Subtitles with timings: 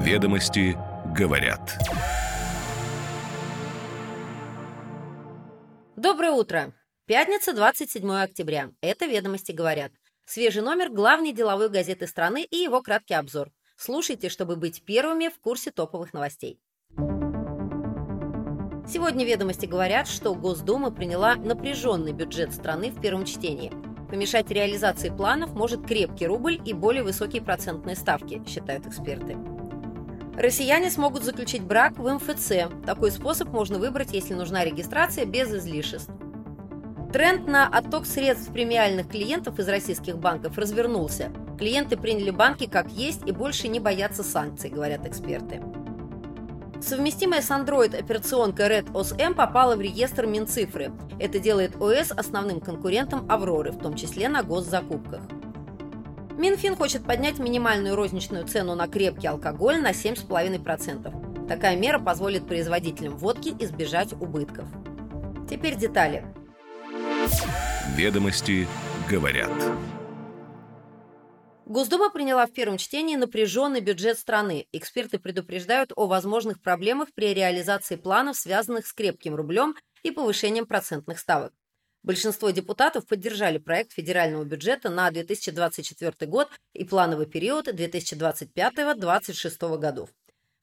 [0.00, 0.78] Ведомости
[1.14, 1.78] говорят.
[5.94, 6.72] Доброе утро!
[7.04, 8.70] Пятница, 27 октября.
[8.80, 9.92] Это «Ведомости говорят».
[10.24, 13.50] Свежий номер главной деловой газеты страны и его краткий обзор.
[13.76, 16.58] Слушайте, чтобы быть первыми в курсе топовых новостей.
[18.88, 23.70] Сегодня «Ведомости говорят, что Госдума приняла напряженный бюджет страны в первом чтении.
[24.08, 29.36] Помешать реализации планов может крепкий рубль и более высокие процентные ставки, считают эксперты.
[30.36, 32.70] Россияне смогут заключить брак в МФЦ.
[32.86, 36.10] Такой способ можно выбрать, если нужна регистрация без излишеств.
[37.12, 41.30] Тренд на отток средств премиальных клиентов из российских банков развернулся.
[41.58, 45.60] Клиенты приняли банки как есть и больше не боятся санкций, говорят эксперты.
[46.80, 50.92] Совместимая с Android операционка Red OS M попала в реестр Минцифры.
[51.18, 55.20] Это делает ОС основным конкурентом Авроры, в том числе на госзакупках.
[56.40, 61.46] Минфин хочет поднять минимальную розничную цену на крепкий алкоголь на 7,5%.
[61.46, 64.66] Такая мера позволит производителям водки избежать убытков.
[65.50, 66.24] Теперь детали.
[67.94, 68.66] Ведомости
[69.06, 69.50] говорят.
[71.66, 74.66] Госдума приняла в первом чтении напряженный бюджет страны.
[74.72, 81.18] Эксперты предупреждают о возможных проблемах при реализации планов, связанных с крепким рублем и повышением процентных
[81.18, 81.52] ставок.
[82.02, 90.08] Большинство депутатов поддержали проект федерального бюджета на 2024 год и плановый период 2025-2026 годов.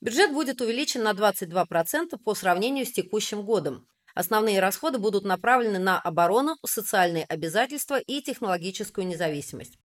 [0.00, 3.86] Бюджет будет увеличен на 22% по сравнению с текущим годом.
[4.14, 9.76] Основные расходы будут направлены на оборону, социальные обязательства и технологическую независимость.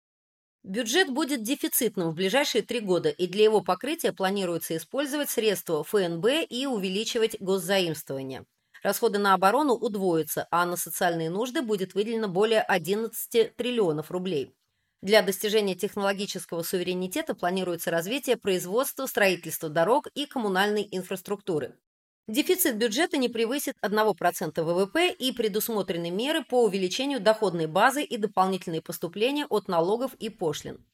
[0.62, 6.26] Бюджет будет дефицитным в ближайшие три года, и для его покрытия планируется использовать средства ФНБ
[6.48, 8.44] и увеличивать госзаимствование.
[8.82, 14.54] Расходы на оборону удвоятся, а на социальные нужды будет выделено более 11 триллионов рублей.
[15.02, 21.78] Для достижения технологического суверенитета планируется развитие производства, строительства дорог и коммунальной инфраструктуры.
[22.28, 28.82] Дефицит бюджета не превысит 1% ВВП и предусмотрены меры по увеличению доходной базы и дополнительные
[28.82, 30.86] поступления от налогов и пошлин.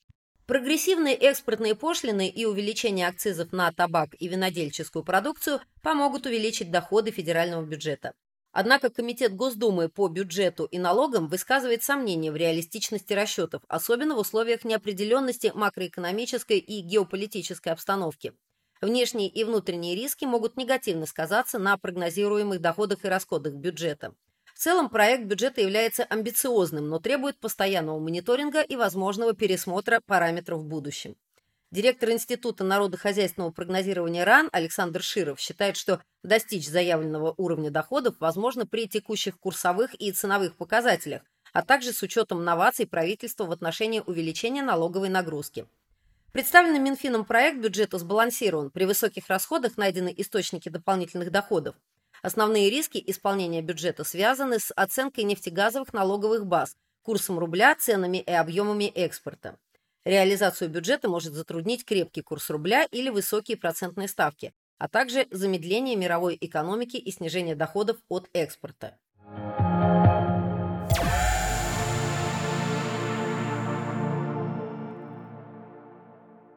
[0.47, 7.65] Прогрессивные экспортные пошлины и увеличение акцизов на табак и винодельческую продукцию помогут увеличить доходы федерального
[7.65, 8.15] бюджета.
[8.53, 14.65] Однако Комитет Госдумы по бюджету и налогам высказывает сомнения в реалистичности расчетов, особенно в условиях
[14.65, 18.33] неопределенности макроэкономической и геополитической обстановки.
[18.81, 24.15] Внешние и внутренние риски могут негативно сказаться на прогнозируемых доходах и расходах бюджета.
[24.57, 30.65] В целом проект бюджета является амбициозным, но требует постоянного мониторинга и возможного пересмотра параметров в
[30.67, 31.15] будущем.
[31.71, 38.89] Директор Института народохозяйственного прогнозирования РАН Александр Широв считает, что достичь заявленного уровня доходов возможно при
[38.89, 41.21] текущих курсовых и ценовых показателях,
[41.53, 45.67] а также с учетом новаций правительства в отношении увеличения налоговой нагрузки.
[46.33, 48.71] Представленный Минфином проект бюджета сбалансирован.
[48.71, 51.77] При высоких расходах найдены источники дополнительных доходов.
[52.27, 58.87] Основные риски исполнения бюджета связаны с оценкой нефтегазовых налоговых баз, курсом рубля, ценами и объемами
[58.87, 59.57] экспорта.
[60.05, 66.37] Реализацию бюджета может затруднить крепкий курс рубля или высокие процентные ставки, а также замедление мировой
[66.41, 68.99] экономики и снижение доходов от экспорта.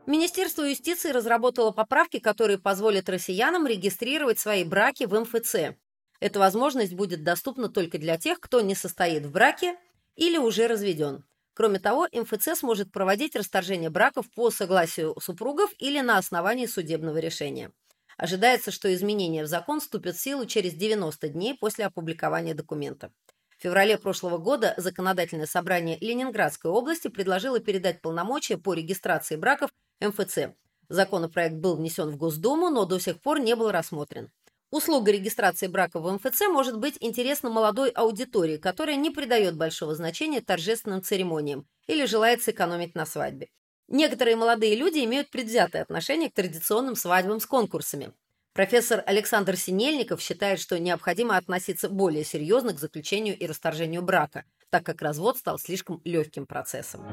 [0.09, 5.77] Министерство юстиции разработало поправки, которые позволят россиянам регистрировать свои браки в МФЦ.
[6.19, 9.77] Эта возможность будет доступна только для тех, кто не состоит в браке
[10.15, 11.25] или уже разведен.
[11.53, 17.71] Кроме того, МФЦ сможет проводить расторжение браков по согласию супругов или на основании судебного решения.
[18.17, 23.11] Ожидается, что изменения в закон вступят в силу через 90 дней после опубликования документа.
[23.59, 29.69] В феврале прошлого года Законодательное собрание Ленинградской области предложило передать полномочия по регистрации браков
[30.01, 30.55] МФЦ.
[30.89, 34.31] Законопроект был внесен в Госдуму, но до сих пор не был рассмотрен.
[34.71, 40.41] Услуга регистрации брака в МФЦ может быть интересна молодой аудитории, которая не придает большого значения
[40.41, 43.49] торжественным церемониям или желает сэкономить на свадьбе.
[43.87, 48.13] Некоторые молодые люди имеют предвзятое отношение к традиционным свадьбам с конкурсами.
[48.53, 54.85] Профессор Александр Синельников считает, что необходимо относиться более серьезно к заключению и расторжению брака, так
[54.85, 57.05] как развод стал слишком легким процессом.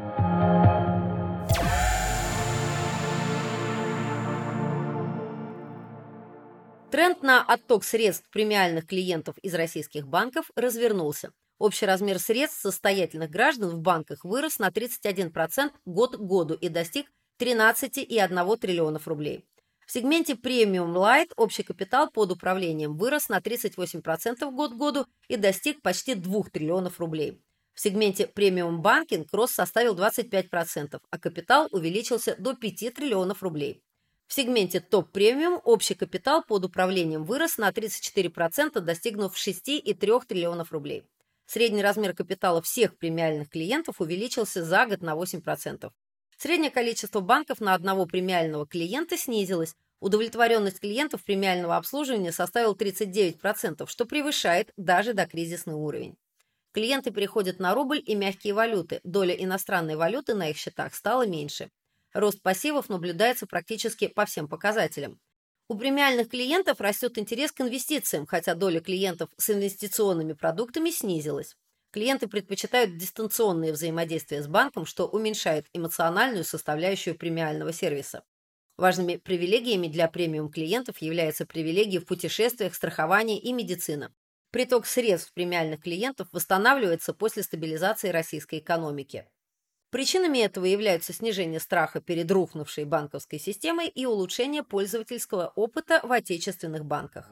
[6.90, 11.32] Тренд на отток средств премиальных клиентов из российских банков развернулся.
[11.58, 17.10] Общий размер средств состоятельных граждан в банках вырос на 31% год к году и достиг
[17.40, 19.44] 13,1 триллионов рублей.
[19.84, 25.36] В сегменте Premium Light общий капитал под управлением вырос на 38% год к году и
[25.36, 27.40] достиг почти 2 триллионов рублей.
[27.74, 33.82] В сегменте Premium Banking рост составил 25%, а капитал увеличился до 5 триллионов рублей.
[34.26, 41.05] В сегменте топ-премиум общий капитал под управлением вырос на 34%, достигнув 6,3 триллионов рублей.
[41.46, 45.93] Средний размер капитала всех премиальных клиентов увеличился за год на 8%.
[46.37, 49.76] Среднее количество банков на одного премиального клиента снизилось.
[50.00, 56.17] Удовлетворенность клиентов премиального обслуживания составила 39%, что превышает даже докризисный уровень.
[56.72, 59.00] Клиенты переходят на рубль и мягкие валюты.
[59.05, 61.70] Доля иностранной валюты на их счетах стала меньше.
[62.16, 65.20] Рост пассивов наблюдается практически по всем показателям.
[65.68, 71.58] У премиальных клиентов растет интерес к инвестициям, хотя доля клиентов с инвестиционными продуктами снизилась.
[71.90, 78.24] Клиенты предпочитают дистанционные взаимодействия с банком, что уменьшает эмоциональную составляющую премиального сервиса.
[78.78, 84.10] Важными привилегиями для премиум-клиентов являются привилегии в путешествиях, страховании и медицина.
[84.52, 89.28] Приток средств премиальных клиентов восстанавливается после стабилизации российской экономики.
[89.90, 96.84] Причинами этого являются снижение страха перед рухнувшей банковской системой и улучшение пользовательского опыта в отечественных
[96.84, 97.30] банках.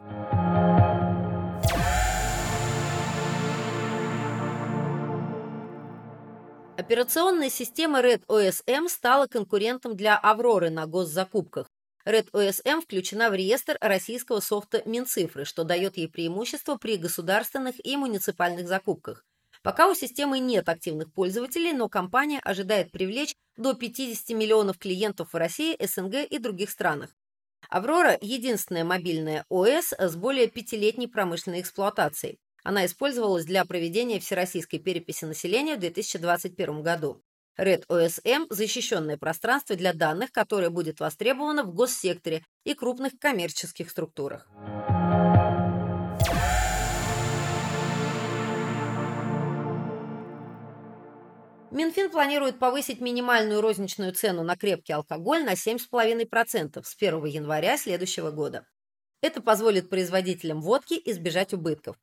[6.76, 11.66] Операционная система Red OSM стала конкурентом для Авроры на госзакупках.
[12.06, 17.96] Red OSM включена в реестр российского софта Минцифры, что дает ей преимущество при государственных и
[17.96, 19.24] муниципальных закупках.
[19.64, 25.36] Пока у системы нет активных пользователей, но компания ожидает привлечь до 50 миллионов клиентов в
[25.36, 27.08] России, СНГ и других странах.
[27.70, 32.38] «Аврора»— единственная мобильная ОС с более пятилетней промышленной эксплуатацией.
[32.62, 37.22] Она использовалась для проведения всероссийской переписи населения в 2021 году.
[37.58, 44.46] Red OSM– защищенное пространство для данных, которое будет востребовано в госсекторе и крупных коммерческих структурах.
[51.74, 58.30] Минфин планирует повысить минимальную розничную цену на крепкий алкоголь на 7,5% с 1 января следующего
[58.30, 58.64] года.
[59.20, 61.96] Это позволит производителям водки избежать убытков.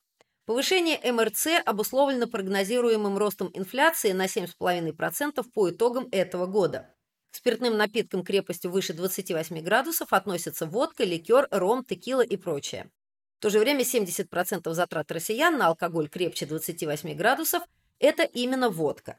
[0.46, 6.94] Повышение МРЦ обусловлено прогнозируемым ростом инфляции на 7,5% по итогам этого года.
[7.32, 12.92] К спиртным напиткам крепостью выше 28 градусов относятся водка, ликер, ром, текила и прочее.
[13.40, 17.64] В то же время 70% затрат россиян на алкоголь крепче 28 градусов–
[18.00, 19.18] это именно водка.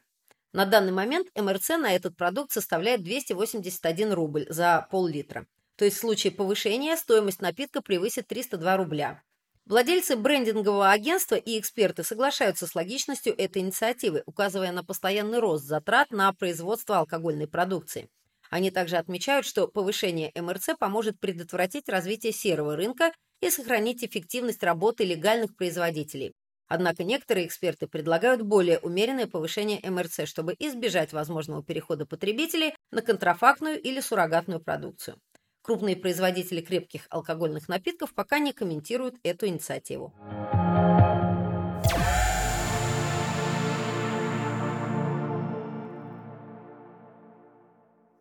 [0.53, 5.47] На данный момент МРЦ на этот продукт составляет 281 рубль за пол-литра.
[5.75, 9.23] То есть в случае повышения стоимость напитка превысит 302 рубля.
[9.65, 16.11] Владельцы брендингового агентства и эксперты соглашаются с логичностью этой инициативы, указывая на постоянный рост затрат
[16.11, 18.09] на производство алкогольной продукции.
[18.51, 23.11] Они также отмечают, что повышение МРЦ поможет предотвратить развитие серого рынка
[23.41, 26.35] и сохранить эффективность работы легальных производителей.
[26.67, 33.79] Однако некоторые эксперты предлагают более умеренное повышение МРЦ, чтобы избежать возможного перехода потребителей на контрафактную
[33.81, 35.19] или суррогатную продукцию.
[35.61, 40.13] Крупные производители крепких алкогольных напитков пока не комментируют эту инициативу.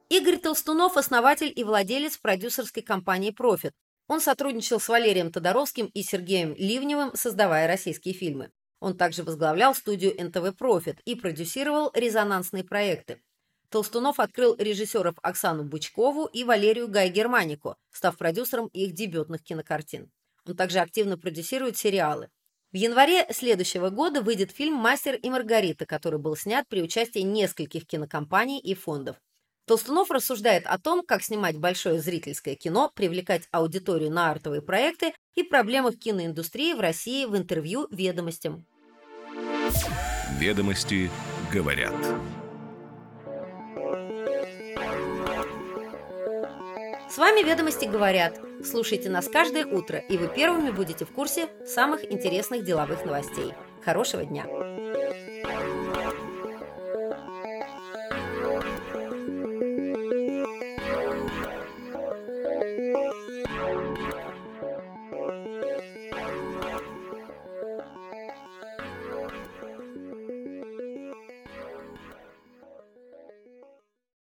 [0.08, 3.72] Игорь Толстунов– основатель и владелец продюсерской компании «Профит»,
[4.08, 8.50] он сотрудничал с Валерием Тодоровским и Сергеем Ливневым, создавая российские фильмы.
[8.80, 13.22] Он также возглавлял студию НТВ «Профит» и продюсировал резонансные проекты.
[13.68, 20.10] Толстунов открыл режиссеров Оксану Бучкову и Валерию Гай-Германику, став продюсером их дебютных кинокартин.
[20.44, 22.28] Он также активно продюсирует сериалы.
[22.72, 27.86] В январе следующего года выйдет фильм «Мастер и Маргарита», который был снят при участии нескольких
[27.86, 29.16] кинокомпаний и фондов.
[29.64, 35.44] Толстунов рассуждает о том, как снимать большое зрительское кино, привлекать аудиторию на артовые проекты и
[35.44, 38.66] проблемах киноиндустрии в России в интервью «Ведомостям».
[40.38, 41.10] «Ведомости
[41.52, 41.94] говорят».
[47.08, 48.40] С вами «Ведомости говорят».
[48.64, 53.52] Слушайте нас каждое утро, и вы первыми будете в курсе самых интересных деловых новостей.
[53.84, 54.46] Хорошего дня!